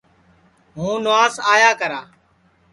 ہُوں 0.75 0.95
نُواس 1.03 1.33
آیا 1.53 1.71
کرا 1.79 2.01